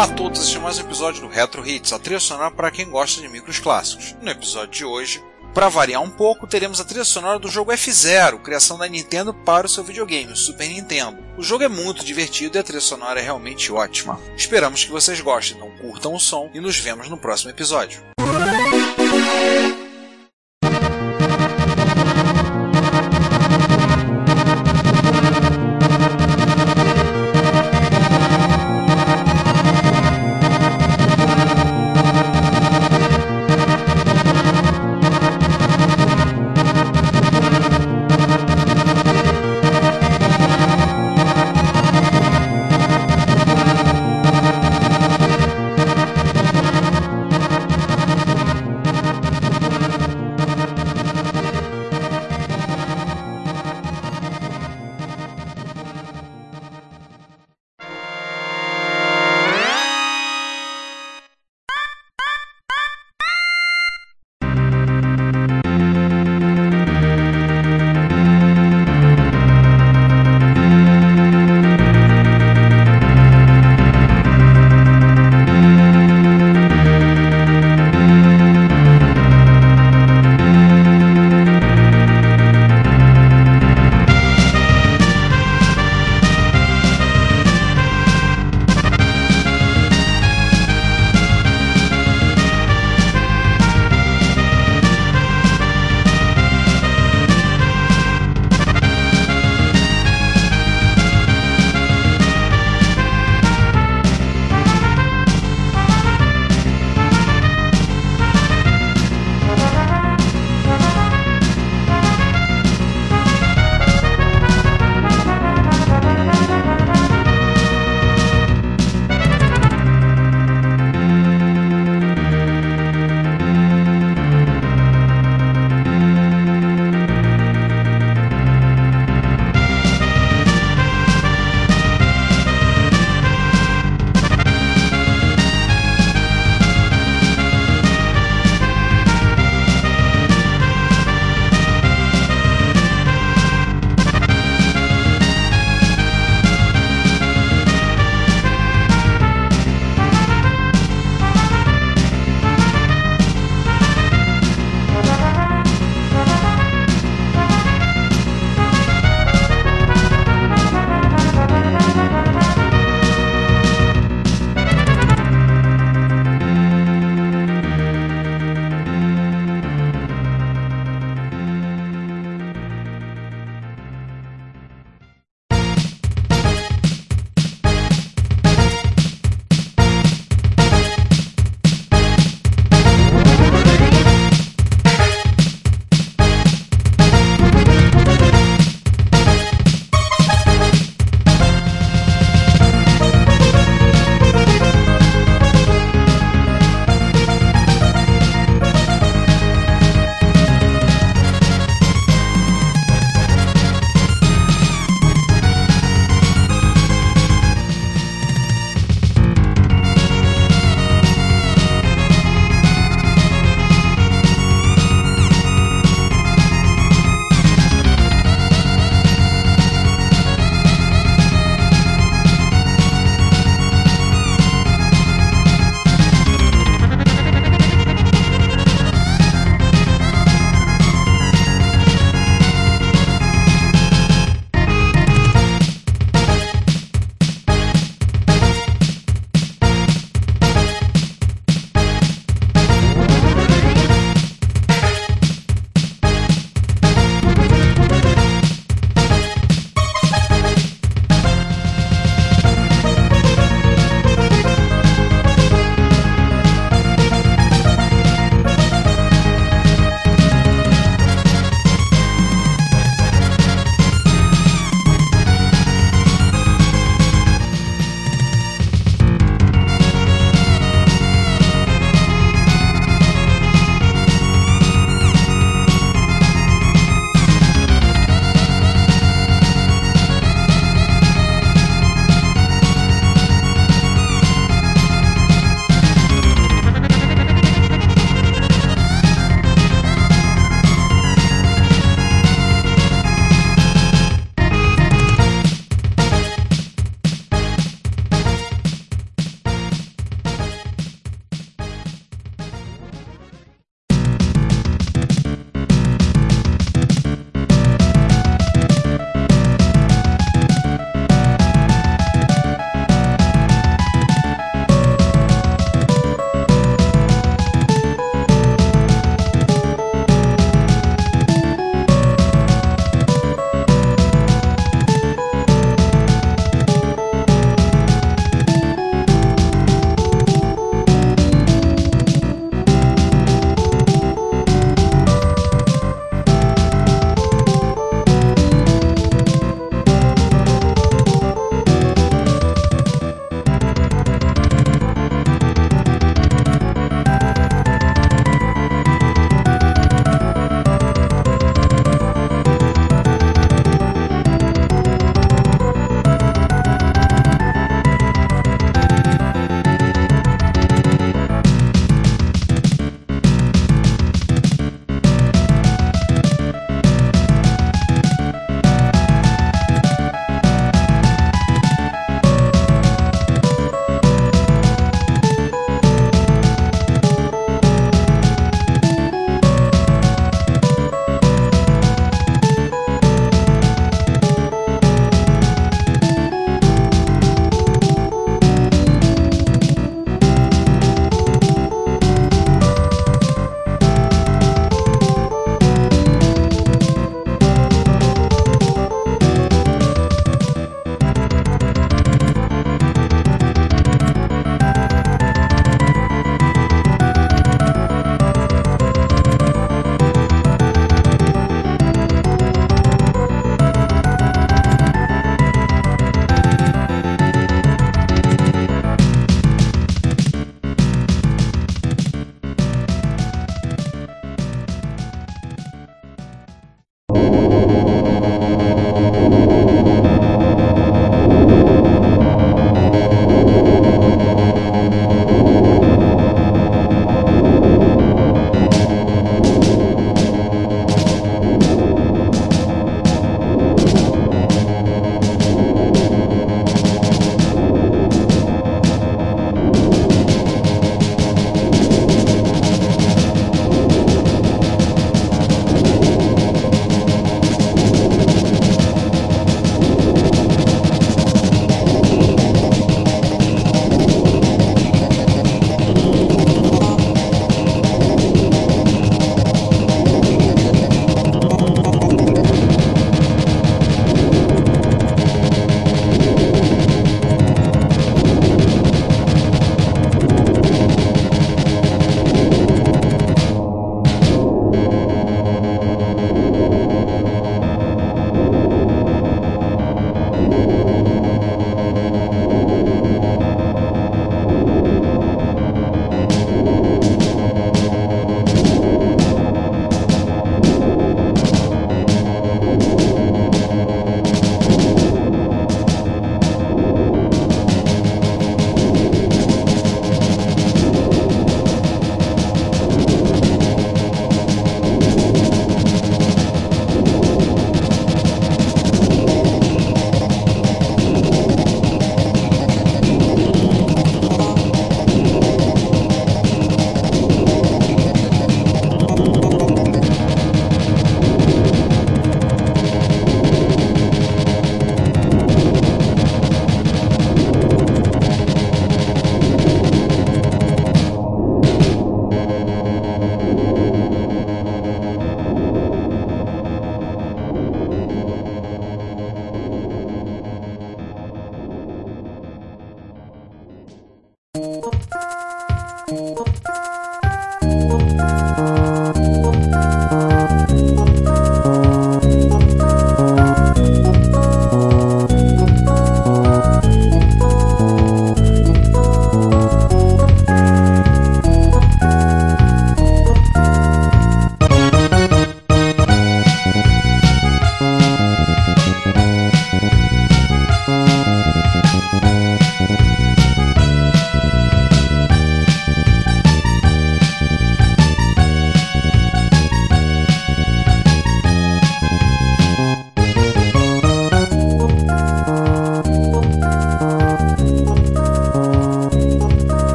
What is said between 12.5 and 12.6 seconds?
e